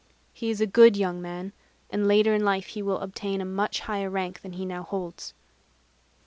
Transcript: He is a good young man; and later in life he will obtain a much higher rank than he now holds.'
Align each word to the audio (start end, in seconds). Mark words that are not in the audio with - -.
He 0.33 0.49
is 0.49 0.59
a 0.59 0.65
good 0.65 0.97
young 0.97 1.21
man; 1.21 1.53
and 1.91 2.07
later 2.07 2.33
in 2.33 2.43
life 2.43 2.65
he 2.69 2.81
will 2.81 2.97
obtain 2.97 3.39
a 3.39 3.45
much 3.45 3.81
higher 3.81 4.09
rank 4.09 4.41
than 4.41 4.53
he 4.53 4.65
now 4.65 4.81
holds.' 4.81 5.35